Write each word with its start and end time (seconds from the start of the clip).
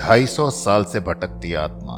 250 0.00 0.64
साल 0.64 0.84
से 0.84 1.00
भटकती 1.00 1.54
आत्मा। 1.54 1.94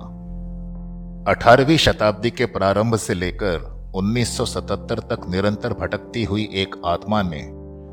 18वीं 1.33 1.77
शताब्दी 1.77 2.31
के 2.31 2.47
प्रारंभ 2.47 2.97
से 2.97 3.15
लेकर 3.15 3.91
1977 3.95 5.01
तक 5.01 5.27
निरंतर 5.29 5.73
भटकती 5.73 6.25
हुई 6.25 6.49
एक 6.55 6.75
आत्मा 6.85 7.23
ने 7.23 7.49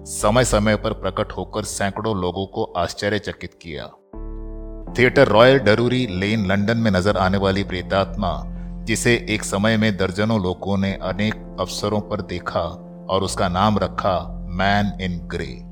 समय 0.05 0.45
समय 0.45 0.75
पर 0.75 0.93
प्रकट 0.93 1.31
होकर 1.31 1.63
सैकड़ों 1.63 2.21
लोगों 2.21 2.45
को 2.45 2.63
आश्चर्यचकित 2.63 3.53
किया। 3.53 3.87
Theatre 4.99 5.27
Royal 5.27 5.59
Drury 5.59 6.07
Lane 6.07 6.45
London 6.45 6.77
में 6.77 6.91
नज़र 6.91 7.17
आने 7.17 7.37
वाली 7.37 7.63
प्रेतात्मा, 7.63 8.43
जिसे 8.85 9.27
एक 9.29 9.43
समय 9.43 9.77
में 9.77 9.97
दर्जनों 9.97 10.43
लोगों 10.43 10.77
ने 10.77 10.93
अनेक 10.93 11.57
अवसरों 11.59 12.01
पर 12.01 12.21
देखा 12.21 12.61
और 13.09 13.23
उसका 13.23 13.49
नाम 13.49 13.77
रखा, 13.77 14.45
मैन 14.49 14.97
इन 15.01 15.27
ग्रे। 15.27 15.68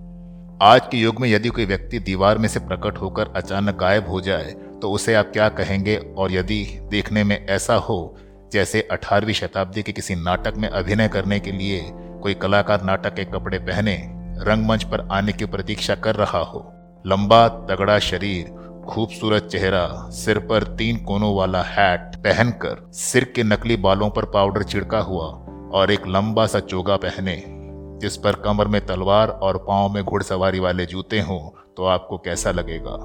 आज 0.62 0.82
के 0.88 0.98
युग 0.98 1.20
में 1.22 1.30
यदि 1.30 1.50
कोई 1.50 1.66
व्यक्ति 1.66 2.00
दीवार 2.00 2.38
में 2.38 2.48
से 2.50 2.60
प्रकट 2.60 2.98
होकर 2.98 3.28
अचानक 3.36 3.76
गायब 3.76 4.08
हो 4.08 4.22
जाए 4.22 4.52
तो 4.82 4.92
उसे 4.92 5.14
आप 5.14 5.30
क्या 5.34 5.50
कहेंगे? 5.50 5.96
और 6.18 6.32
यदि 6.32 6.80
देखने 6.92 7.24
में 7.24 7.46
ऐसा 7.48 7.76
हो, 7.76 8.18
जैसे 8.54 8.88
18वीं 8.92 9.34
शताब्दी 9.34 9.84
के 9.84 9.92
किसी 9.92 10.16
नाटक 10.16 10.54
में 10.58 10.70
अभिनय 10.70 11.08
करने 11.08 11.40
के 11.40 11.52
लिए 11.52 11.82
कोई 11.94 12.34
कलाकार 12.34 12.84
नाटक 12.84 13.14
के 13.14 13.26
कपड़े 13.26 13.60
पहने, 13.60 13.96
रंगमंच 14.44 14.84
पर 14.84 15.08
आने 15.12 15.34
की 15.34 15.46
प्रतीक्षा 15.46 15.96
कर 15.96 16.16
रहा 16.16 16.40
हो, 16.40 16.74
लंबा, 17.08 17.48
तगड़ा 17.48 18.00
शरीर, 18.00 18.46
खूबसूरत 18.90 19.44
चेहरा, 19.44 20.10
सिर 20.10 20.40
पर 20.40 20.64
तीन 20.64 20.98
कोनों 20.98 21.36
वाला 21.36 21.62
हैट 21.64 22.16
पहनकर, 22.16 22.90
सिर 22.94 23.34
के 23.36 23.44
नकली 23.44 23.76
बालों 23.76 24.10
पर 24.10 24.26
पाउडर 24.26 24.64
छिड़का 24.64 25.00
हुआ, 25.00 25.28
और 25.74 25.92
एक 25.92 26.08
लंबा 26.08 26.46
सा 26.46 26.60
चोगा 26.60 26.96
पहने 26.96 27.57
जिस 27.98 28.18
पर 28.18 28.36
कमर 28.36 28.68
में 28.68 28.86
तलवार 28.86 29.30
और 29.30 29.58
पाँव 29.58 29.94
में 29.94 30.04
घुड़सवारी 30.04 30.60
वाले 30.60 30.86
जूते 30.86 31.22
हों 31.22 31.40
तो 31.78 31.86
आपको 31.86 32.18
कैसा 32.18 32.52
लगेगा? 32.52 32.98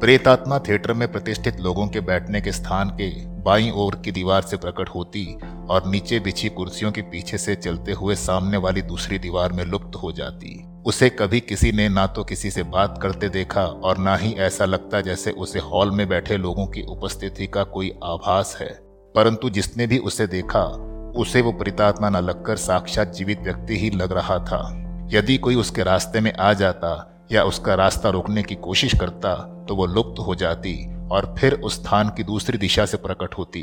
प्रेतात्मा 0.00 0.58
थिएटर 0.58 0.92
में 0.92 1.12
प्रतिष्ठित 1.12 1.60
लोगों 1.60 1.86
के 1.88 2.00
बैठने 2.00 2.40
के 2.40 2.52
स्थान 2.52 2.90
के 2.90 3.26
बाई 3.26 3.70
ओर 3.70 3.94
की 3.94 4.12
दीवार 4.12 4.42
से 4.42 4.56
प्रकट 4.56 4.88
होती 4.88 5.38
और 5.70 5.86
नीचे 5.86 6.20
बिछी 6.20 6.48
कुर्सियों 6.48 6.92
के 6.92 7.02
पीछे 7.02 7.38
से 7.38 7.54
चलते 7.54 7.92
हुए 7.92 8.14
सामने 8.14 8.56
वाली 8.56 8.82
दूसरी 8.82 9.18
दीवार 9.18 9.52
में 9.52 9.64
लुप्त 9.64 9.96
हो 9.96 10.12
जाती। 10.12 10.64
उसे 10.86 11.08
कभी 11.10 11.40
किसी 11.40 11.72
ने 11.72 11.88
ना 11.88 12.06
तो 12.06 12.24
किसी 12.24 12.50
से 12.50 12.62
बात 12.62 12.98
करते 13.02 13.28
देखा 13.28 13.64
और 13.64 13.98
ना 13.98 14.16
ही 14.16 14.32
ऐसा 14.32 14.64
लगता 14.64 15.00
जैसे 15.00 15.30
उसे 15.30 15.58
हॉल 15.58 15.90
में 15.90 16.08
बैठे 16.08 16.36
लोगों 16.36 16.66
की 16.66 16.82
उपस्थिति 16.82 17.46
का 17.46 17.64
कोई 17.64 17.90
आभास 18.04 18.56
है। 18.60 18.78
परंतु 19.14 19.50
जिसने 19.50 19.86
भी 19.86 19.98
उसे 19.98 20.26
देखा 20.26 20.62
उसे 21.16 21.40
वो 21.40 21.52
प्रितात्मा 21.52 22.08
न 22.08 22.16
लगकर 22.16 22.56
साक्षात 22.56 23.12
जीवित 23.12 23.40
व्यक्ति 23.40 23.78
ही 23.78 23.90
लग 23.90 24.12
रहा 24.12 24.38
था। 24.38 24.60
यदि 25.10 25.36
कोई 25.36 25.54
उसके 25.54 25.82
रास्ते 25.82 26.20
में 26.20 26.32
आ 26.32 26.52
जाता 26.52 27.22
या 27.32 27.44
उसका 27.44 27.74
रास्ता 27.74 28.08
रोकने 28.08 28.42
की 28.42 28.54
कोशिश 28.54 28.94
करता 28.94 29.34
तो 29.68 29.74
वो 29.76 29.86
लुप्त 29.86 30.20
हो 30.20 30.34
जाती 30.34 30.74
और 31.08 31.34
फिर 31.38 31.54
उस 31.54 31.74
स्थान 31.74 32.08
की 32.08 32.24
दूसरी 32.24 32.58
दिशा 32.58 32.84
से 32.86 32.96
प्रकट 32.96 33.34
होती। 33.38 33.62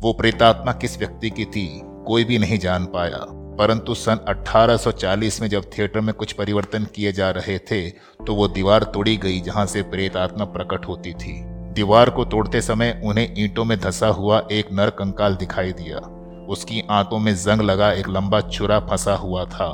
वो 0.00 0.12
प्रेतात्मा 0.12 0.72
किस 0.72 0.98
व्यक्ति 0.98 1.30
की 1.30 1.44
थी, 1.44 1.80
कोई 2.06 2.24
भी 2.24 2.38
नहीं 2.38 2.58
जान 2.58 2.84
पाया। 2.84 3.24
परंतु 3.58 3.94
सन 3.94 4.24
1840 4.28 5.40
में 5.40 5.48
जब 5.48 5.64
थिएटर 5.68 6.00
में 6.00 6.14
कुछ 6.14 6.32
परिवर्तन 6.32 6.84
किए 6.84 7.12
जा 7.12 7.30
रहे 7.30 7.58
थे 7.58 7.90
तो 7.90 8.34
वो 8.34 8.48
दीवार 8.48 8.82
तोड़ी 8.84 9.16
गई 9.16 9.40
जहाँ 9.40 9.66
से 9.66 9.82
प्रेतात्मा 9.82 10.44
प्रकट 10.44 10.86
होती 10.88 11.12
थी। 11.12 11.40
दीवार 11.74 12.10
को 12.10 12.24
तोड़ते 12.24 12.60
समय 12.60 13.00
उन्हें 13.04 13.34
ईंटों 13.38 13.64
में 13.64 13.78
धसा 13.80 14.06
हुआ 14.06 14.42
एक 14.52 14.72
नर 14.72 14.90
कंकाल 14.90 15.36
दिखाई 15.36 15.72
दिया। 15.72 16.00
उसकी 16.48 16.82
आंतों 16.90 17.18
में 17.18 17.34
जंग 17.36 17.60
लगा 17.60 17.92
एक 17.92 18.08
लंबा 18.08 18.40
छुरा 18.40 18.80
फंसा 18.80 19.14
हुआ 19.14 19.44
था 19.44 19.66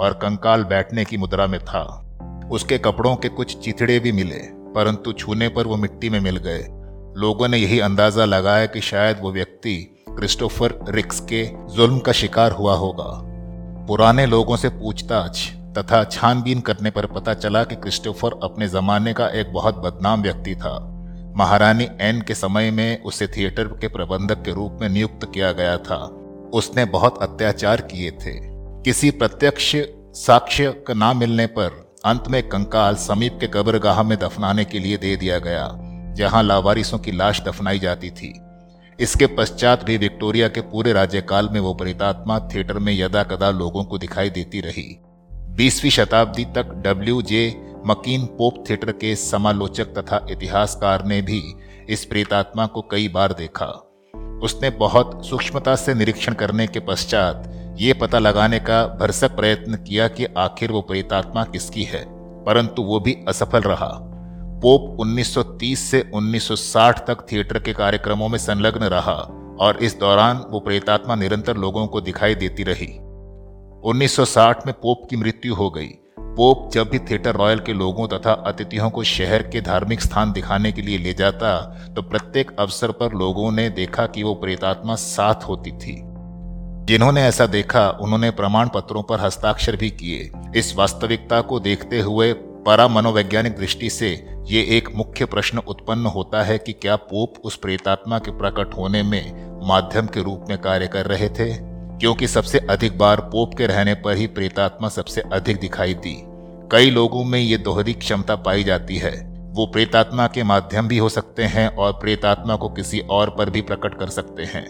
और 0.00 0.12
कंकाल 0.12 0.64
बैठने 0.64 1.04
की 1.04 1.16
मुद्रा 1.16 1.46
में 1.46 1.60
था। 1.60 1.84
उसके 2.52 2.78
कपड़ों 2.78 3.16
के 3.16 3.28
कुछ 3.28 3.56
चिथड़े 3.58 3.98
भी 3.98 4.12
मिले, 4.12 4.38
परंतु 4.74 5.12
छूने 5.12 5.48
पर 5.48 5.66
वो 5.66 5.76
मिट्टी 5.76 6.10
में 6.10 6.20
मिल 6.20 6.36
गए। 6.36 6.66
लोगों 7.16 7.48
ने 7.48 7.58
यही 7.58 7.80
अंदाज़ा 7.80 8.24
लगाया 8.24 8.66
कि 8.66 8.80
शायद 8.80 9.18
वो 9.20 9.32
व्यक्ति 9.32 9.76
क्रिस्टोफर 10.10 10.78
रिक्स 10.88 11.20
के 11.20 11.44
जुल्म 11.74 11.98
का 11.98 12.12
शिकार 12.12 12.52
हुआ 12.52 12.74
होगा। 12.74 13.10
पुराने 13.86 14.26
लोगों 14.26 14.56
से 14.56 14.68
पूछताछ 14.68 15.48
तथा 15.78 16.04
छानबीन 16.04 16.60
करने 16.60 16.90
पर 16.90 17.06
पता 17.06 17.34
चला 17.34 17.64
कि 17.64 17.76
क्रिस्टोफर 17.76 18.38
अपने 18.42 18.68
जमाने 18.68 19.12
का 19.12 19.28
एक 19.28 19.52
बहुत 19.52 19.76
बदनाम 19.76 20.22
व्यक्ति 20.22 20.54
था। 20.54 20.78
महारानी 21.36 21.88
एन 22.00 22.20
के 22.22 22.34
समय 22.34 22.70
में 22.70 23.02
उसे 23.02 23.26
थिएटर 23.26 23.64
के 23.64 23.88
प्रबंधक 23.88 24.42
के 24.42 24.52
रूप 24.52 24.78
में 24.80 24.88
नियुक्त 24.88 25.30
किया 25.34 25.52
गया 25.52 25.76
था। 25.78 25.98
उसने 26.54 26.84
बहुत 26.84 27.18
अत्याचार 27.22 27.80
किए 27.80 28.10
थे। 28.10 28.32
किसी 28.82 29.10
प्रत्यक्ष 29.10 29.74
साक्ष्य 30.14 30.84
ना 30.90 31.12
मिलने 31.12 31.46
पर 31.46 31.86
अंत 32.04 32.28
में 32.28 32.48
कंकाल 32.48 32.94
समीप 32.94 33.38
के 33.40 33.46
कब्रगाह 33.46 34.02
में 34.02 34.18
दफनाने 34.18 34.64
के 34.64 34.78
लिए 34.78 34.96
दे 34.96 35.16
दिया 35.16 35.38
गया, 35.38 35.68
जहाँ 36.14 36.42
लावारिसों 36.42 36.98
की 36.98 37.12
लाश 37.12 37.40
दफनाई 37.40 37.78
जाती 37.78 38.10
थी। 38.10 38.32
इसके 38.98 39.26
पश्चात 39.26 39.84
भी 39.84 39.96
विक्टोरिया 39.96 40.48
के 40.48 40.60
पूरे 40.60 40.92
राज्यकाल 40.92 41.48
में 41.48 41.60
वो 41.60 41.74
प्रेतात्मा 41.74 42.38
थिएटर 42.54 42.78
में 42.78 42.92
यदा 42.92 43.22
कदा 43.22 43.50
लोगों 43.50 43.84
को 43.84 43.98
दिखाई 43.98 44.30
देती 44.30 44.60
रही। 44.60 44.98
बीसवीं 45.30 45.90
शताब्दी 45.90 46.44
तक 46.44 46.72
W 46.86 47.22
J 47.22 47.48
Macqueen 47.86 48.26
Pope 48.26 48.64
theatre 48.70 48.92
के 48.92 49.14
समालोचक 49.16 49.84
तथा 49.84 50.26
इतिहासकार 50.30 51.04
ने 51.04 51.20
भी 51.22 51.42
इस 51.88 52.04
प्रेतात्मा 52.04 52.66
को 52.66 52.82
कई 52.90 53.08
बार 53.08 53.32
देखा। 53.32 53.66
उसने 54.42 54.70
बहुत 54.70 55.26
सूक्ष्मता 55.26 55.74
से 55.76 55.94
निरीक्षण 55.94 56.34
करने 56.34 56.66
के 56.66 56.80
पश्चात 56.80 57.50
ये 57.80 57.92
पता 57.92 58.18
लगाने 58.18 58.58
का 58.58 58.86
भरसक 59.00 59.36
प्रयत्न 59.36 59.76
किया 59.76 60.08
कि 60.08 60.24
आखिर 60.38 60.72
वो 60.72 60.80
प्रेतात्मा 60.80 61.44
किसकी 61.44 61.82
है, 61.82 62.04
परंतु 62.44 62.82
वो 62.82 63.00
भी 63.00 63.16
असफल 63.28 63.60
रहा। 63.60 63.90
पोप 64.62 64.96
1930 65.00 65.80
से 65.90 66.00
1960 66.14 66.98
तक 67.06 67.26
थिएटर 67.32 67.58
के 67.58 67.72
कार्यक्रमों 67.72 68.28
में 68.28 68.38
संलग्न 68.38 68.84
रहा 68.84 69.14
और 69.60 69.78
इस 69.82 69.98
दौरान 69.98 70.44
वो 70.50 70.60
प्रेतात्मा 70.60 71.14
निरंतर 71.14 71.56
लोगों 71.56 71.86
को 71.86 72.00
दिखाई 72.00 72.34
देती 72.34 72.62
रही। 72.62 72.88
1960 73.84 74.66
में 74.66 74.74
पोप 74.82 75.06
की 75.10 75.16
मृत्यु 75.16 75.54
हो 75.54 75.70
गई 75.70 75.88
पोप 76.38 76.70
जब 76.72 76.88
भी 76.88 76.98
थिएटर 76.98 77.34
रॉयल 77.34 77.58
के 77.58 77.72
लोगों 77.72 78.08
तथा 78.08 78.32
अतिथियों 78.32 78.90
को 78.90 79.02
शहर 79.02 79.42
के 79.42 79.60
धार्मिक 79.60 80.00
स्थान 80.00 80.32
दिखाने 80.32 80.72
के 80.72 80.82
लिए 80.82 80.98
ले 80.98 81.14
जाता 81.14 81.56
तो 81.96 82.02
प्रत्येक 82.02 82.50
अवसर 82.58 82.90
पर 82.90 83.12
लोगों 83.12 83.52
ने 83.52 83.70
देखा 83.70 84.06
कि 84.06 84.22
वो 84.22 84.34
प्रेतात्मा 84.34 84.94
साथ 84.94 85.34
होती 85.34 85.70
थी। 85.70 86.02
जिन्होंने 86.84 87.22
ऐसा 87.22 87.46
देखा, 87.46 87.90
उन्होंने 87.90 88.30
प्रमाण 88.30 88.68
पत्रों 88.68 89.02
पर 89.02 89.20
हस्ताक्षर 89.20 89.76
भी 89.76 89.90
किए। 89.90 90.30
इस 90.56 90.76
वास्तविकता 90.76 91.40
को 91.40 91.60
देखते 91.60 92.00
हुए 92.00 92.32
परा 92.66 92.88
मनोवैज्ञानिक 92.88 93.56
दृष्टि 93.56 93.90
से 93.90 94.26
ये 94.46 94.62
एक 94.62 94.88
मुख्य 94.96 95.24
प्रश्न 95.24 95.58
उत्पन्न 95.58 96.06
होता 96.06 96.42
है 96.42 96.58
कि 96.58 96.72
क्या 96.72 96.96
पोप 96.96 97.34
उस 97.44 97.56
प्रेतात्मा 97.56 98.18
के 98.18 98.30
प्रकट 98.30 98.76
होने 98.76 99.02
में 99.02 99.50
माध्यम 99.68 100.06
के 100.06 100.22
रूप 100.22 100.44
में 100.48 100.58
कार्य 100.58 100.86
कर 100.86 101.06
रहे 101.06 101.28
थे? 101.28 101.68
क्योंकि 101.98 102.28
सबसे 102.28 102.58
अधिक 102.58 102.98
बार 102.98 103.20
पोप 103.20 103.54
के 103.54 103.66
रहने 103.66 103.94
पर 103.94 104.16
ही 104.16 104.26
प्रेतात्मा 104.26 104.88
सबसे 104.88 105.20
अधिक 105.20 105.60
दिखाई 105.60 105.94
दी। 105.94 106.27
कई 106.72 106.90
लोगों 106.90 107.24
में 107.24 107.40
ये 107.40 107.56
दोहरी 107.56 107.92
क्षमता 107.92 108.36
पाई 108.36 108.64
जाती 108.64 108.96
है। 108.96 109.42
वो 109.50 109.66
प्रेतात्मा 109.66 110.26
के 110.26 110.42
माध्यम 110.42 110.88
भी 110.88 110.98
हो 110.98 111.08
सकते 111.08 111.42
हैं 111.42 111.76
और 111.76 111.92
प्रेतात्मा 111.92 112.56
को 112.56 112.68
किसी 112.68 113.00
और 113.00 113.30
पर 113.30 113.50
भी 113.50 113.60
प्रकट 113.60 113.98
कर 113.98 114.06
सकते 114.06 114.42
हैं। 114.42 114.66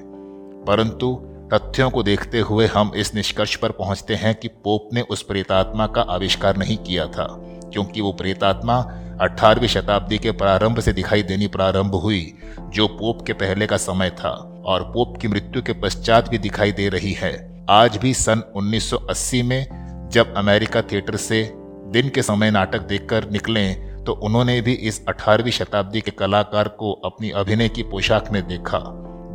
परंतु 0.68 1.22
तथ्यों 1.54 1.90
को 1.90 2.02
देखते 2.02 2.40
हुए 2.40 2.66
हम 2.66 2.92
इस 2.96 3.14
निष्कर्ष 3.14 3.56
पर 3.56 3.70
पहुँचते 3.70 4.14
हैं 4.14 4.34
कि 4.34 4.48
पोप 4.48 4.88
ने 4.94 5.00
उस 5.00 5.22
प्रेतात्मा 5.22 5.86
का 5.86 6.00
आविष्कार 6.00 6.56
नहीं 6.56 6.76
किया 6.76 7.06
था, 7.06 7.26
क्योंकि 7.72 8.00
वो 8.00 8.12
प्रेतात्मा 8.12 8.76
18वीं 9.20 9.68
शताब्दी 9.68 10.18
के 10.18 10.30
प्रारंभ 10.30 10.80
से 10.80 10.92
दिखाई 10.92 11.22
देनी 11.22 11.46
प्रारंभ 11.46 11.94
हुई, 11.94 12.34
जो 12.60 12.88
पोप 12.88 13.26
के 13.26 13.32
पहले 13.32 13.66
का 13.66 13.76
समय 13.76 14.10
था, 14.10 14.62
और 14.66 14.82
पोप 14.82 15.18
की 15.20 15.28
मृत्यु 15.28 15.62
के 15.62 15.72
पश्चात 15.72 16.28
भी 16.28 16.38
दिखाई 16.38 16.72
दे 16.72 16.88
रही 16.88 17.12
है। 17.12 17.66
आज 17.70 17.96
भी 17.96 18.14
सन 18.14 18.42
1980 18.56 19.42
में, 19.42 19.66
जब 20.12 20.34
अमेरिका 20.34 20.82
थिएटर 20.82 21.16
से 21.16 21.67
दिन 21.90 22.08
के 22.08 22.22
समय 22.22 22.50
नाटक 22.50 22.80
देखकर 22.80 23.30
निकले 23.30 23.74
तो 23.98 24.12
उन्होंने 24.12 24.60
भी 24.60 24.72
इस 24.72 25.04
18वीं 25.08 25.52
शताब्दी 25.52 26.00
के 26.00 26.10
कलाकार 26.10 26.68
को 26.68 26.92
अपनी 26.92 27.30
अभिनय 27.30 27.68
की 27.68 27.82
पोशाक 27.82 28.30
में 28.32 28.46
देखा। 28.48 28.78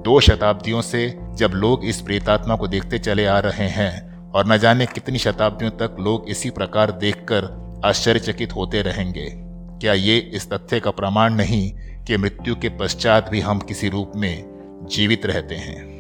दो 0.05 0.19
शताब्दियों 0.19 0.81
से 0.81 1.07
जब 1.35 1.51
लोग 1.55 1.85
इस 1.85 2.01
प्रेतात्मा 2.01 2.55
को 2.55 2.67
देखते 2.67 2.99
चले 2.99 3.25
आ 3.25 3.39
रहे 3.39 3.67
हैं, 3.67 4.31
और 4.31 4.47
न 4.47 4.57
जाने 4.57 4.85
कितनी 4.85 5.17
शताब्दियों 5.17 5.71
तक 5.71 5.95
लोग 5.99 6.29
इसी 6.29 6.49
प्रकार 6.49 6.91
देखकर 6.91 7.81
आश्चर्यचकित 7.85 8.55
होते 8.55 8.81
रहेंगे। 8.81 9.29
क्या 9.81 9.93
ये 9.93 10.17
इस 10.17 10.49
तथ्य 10.49 10.79
का 10.79 10.91
प्रमाण 10.91 11.33
नहीं 11.33 11.71
कि 12.05 12.17
मृत्यु 12.17 12.55
के 12.55 12.69
पश्चात 12.69 13.29
भी 13.29 13.39
हम 13.39 13.59
किसी 13.59 13.89
रूप 13.89 14.11
में 14.15 14.43
जीवित 14.91 15.25
रहते 15.25 15.55
हैं? 15.55 15.92